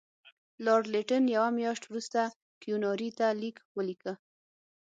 لارډ 0.65 0.85
لیټن 0.93 1.23
یوه 1.35 1.49
میاشت 1.59 1.83
وروسته 1.87 2.21
کیوناري 2.61 3.09
ته 3.17 3.27
لیک 3.41 3.57
ولیکه. 3.75 4.13